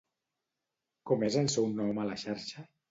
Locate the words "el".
1.43-1.53